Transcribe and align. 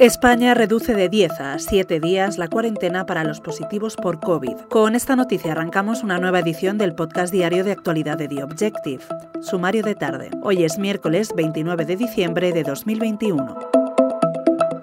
España 0.00 0.54
reduce 0.54 0.94
de 0.94 1.10
10 1.10 1.40
a 1.40 1.58
7 1.58 2.00
días 2.00 2.38
la 2.38 2.48
cuarentena 2.48 3.04
para 3.04 3.22
los 3.22 3.42
positivos 3.42 3.96
por 3.96 4.18
COVID. 4.18 4.56
Con 4.70 4.94
esta 4.94 5.14
noticia 5.14 5.52
arrancamos 5.52 6.02
una 6.02 6.18
nueva 6.18 6.38
edición 6.38 6.78
del 6.78 6.94
podcast 6.94 7.30
diario 7.30 7.64
de 7.64 7.72
actualidad 7.72 8.16
de 8.16 8.26
The 8.26 8.42
Objective. 8.42 9.04
Sumario 9.42 9.82
de 9.82 9.94
tarde. 9.94 10.30
Hoy 10.42 10.64
es 10.64 10.78
miércoles 10.78 11.34
29 11.36 11.84
de 11.84 11.96
diciembre 11.96 12.50
de 12.52 12.62
2021. 12.62 13.79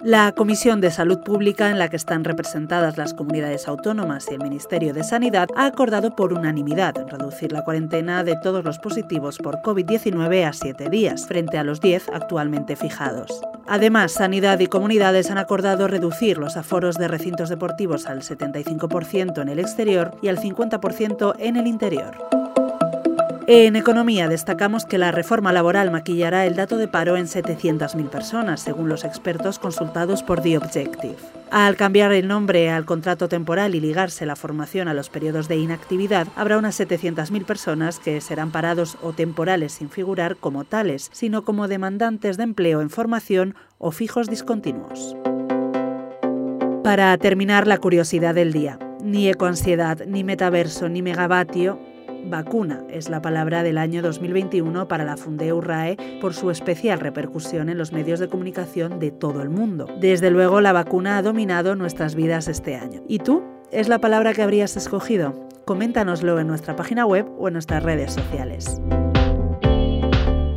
La 0.07 0.31
Comisión 0.31 0.79
de 0.79 0.89
Salud 0.89 1.19
Pública, 1.19 1.69
en 1.69 1.79
la 1.79 1.89
que 1.89 1.97
están 1.97 2.23
representadas 2.23 2.97
las 2.97 3.13
comunidades 3.13 3.67
autónomas 3.67 4.27
y 4.31 4.35
el 4.35 4.41
Ministerio 4.41 4.93
de 4.93 5.03
Sanidad, 5.03 5.49
ha 5.53 5.65
acordado 5.65 6.15
por 6.15 6.31
unanimidad 6.31 6.95
reducir 7.09 7.51
la 7.51 7.65
cuarentena 7.65 8.23
de 8.23 8.37
todos 8.41 8.63
los 8.63 8.79
positivos 8.79 9.37
por 9.37 9.57
COVID-19 9.57 10.45
a 10.45 10.53
siete 10.53 10.89
días, 10.89 11.27
frente 11.27 11.57
a 11.57 11.65
los 11.65 11.81
10 11.81 12.07
actualmente 12.13 12.77
fijados. 12.77 13.41
Además, 13.67 14.13
Sanidad 14.13 14.59
y 14.59 14.67
comunidades 14.67 15.29
han 15.29 15.39
acordado 15.39 15.89
reducir 15.89 16.37
los 16.37 16.55
aforos 16.55 16.95
de 16.95 17.09
recintos 17.09 17.49
deportivos 17.49 18.05
al 18.05 18.21
75% 18.21 19.41
en 19.41 19.49
el 19.49 19.59
exterior 19.59 20.15
y 20.21 20.29
al 20.29 20.37
50% 20.37 21.35
en 21.37 21.57
el 21.57 21.67
interior. 21.67 22.36
En 23.49 23.77
economía 23.77 24.27
destacamos 24.27 24.83
que 24.83 24.97
la 24.97 25.13
reforma 25.13 25.53
laboral 25.53 25.89
maquillará 25.89 26.45
el 26.45 26.57
dato 26.57 26.77
de 26.77 26.89
paro 26.89 27.15
en 27.15 27.27
700.000 27.27 28.09
personas, 28.09 28.59
según 28.59 28.89
los 28.89 29.05
expertos 29.05 29.57
consultados 29.57 30.21
por 30.21 30.41
The 30.41 30.57
Objective. 30.57 31.15
Al 31.49 31.77
cambiar 31.77 32.11
el 32.11 32.27
nombre 32.27 32.69
al 32.69 32.83
contrato 32.83 33.29
temporal 33.29 33.73
y 33.73 33.79
ligarse 33.79 34.25
la 34.25 34.35
formación 34.35 34.89
a 34.89 34.93
los 34.93 35.09
periodos 35.09 35.47
de 35.47 35.55
inactividad, 35.55 36.27
habrá 36.35 36.57
unas 36.57 36.77
700.000 36.77 37.45
personas 37.45 37.99
que 37.99 38.19
serán 38.19 38.51
parados 38.51 38.97
o 39.01 39.13
temporales 39.13 39.71
sin 39.71 39.89
figurar 39.89 40.35
como 40.35 40.65
tales, 40.65 41.09
sino 41.13 41.45
como 41.45 41.69
demandantes 41.69 42.35
de 42.35 42.43
empleo 42.43 42.81
en 42.81 42.89
formación 42.89 43.55
o 43.77 43.91
fijos 43.91 44.27
discontinuos. 44.27 45.15
Para 46.83 47.17
terminar, 47.17 47.65
la 47.65 47.77
curiosidad 47.77 48.35
del 48.35 48.51
día. 48.51 48.77
Ni 49.01 49.29
ecoansiedad, 49.29 50.05
ni 50.05 50.25
metaverso, 50.25 50.89
ni 50.89 51.01
megavatio 51.01 51.79
Vacuna 52.29 52.83
es 52.89 53.09
la 53.09 53.21
palabra 53.21 53.63
del 53.63 53.77
año 53.77 54.01
2021 54.01 54.87
para 54.87 55.05
la 55.05 55.15
Fundeu 55.15 55.61
RAE 55.61 55.97
por 56.19 56.33
su 56.33 56.51
especial 56.51 56.99
repercusión 56.99 57.69
en 57.69 57.77
los 57.77 57.93
medios 57.93 58.19
de 58.19 58.27
comunicación 58.27 58.99
de 58.99 59.11
todo 59.11 59.41
el 59.41 59.49
mundo. 59.49 59.87
Desde 59.99 60.29
luego, 60.29 60.59
la 60.59 60.73
vacuna 60.73 61.17
ha 61.17 61.21
dominado 61.21 61.75
nuestras 61.75 62.15
vidas 62.15 62.47
este 62.47 62.75
año. 62.75 63.01
¿Y 63.07 63.19
tú? 63.19 63.43
¿Es 63.71 63.87
la 63.87 63.99
palabra 63.99 64.33
que 64.33 64.41
habrías 64.41 64.75
escogido? 64.75 65.47
Coméntanoslo 65.65 66.39
en 66.39 66.47
nuestra 66.47 66.75
página 66.75 67.05
web 67.05 67.25
o 67.37 67.47
en 67.47 67.53
nuestras 67.53 67.83
redes 67.83 68.13
sociales. 68.13 68.81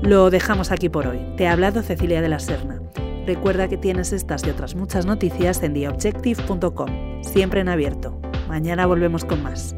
Lo 0.02 0.30
dejamos 0.30 0.72
aquí 0.72 0.88
por 0.88 1.06
hoy. 1.06 1.20
Te 1.36 1.46
ha 1.46 1.52
hablado 1.52 1.82
Cecilia 1.82 2.20
de 2.20 2.28
la 2.28 2.41
Serna. 2.41 2.80
Recuerda 3.26 3.68
que 3.68 3.76
tienes 3.76 4.12
estas 4.12 4.44
y 4.44 4.50
otras 4.50 4.74
muchas 4.74 5.06
noticias 5.06 5.62
en 5.62 5.74
theobjective.com, 5.74 7.22
siempre 7.22 7.60
en 7.60 7.68
abierto. 7.68 8.20
Mañana 8.48 8.86
volvemos 8.86 9.24
con 9.24 9.42
más. 9.42 9.76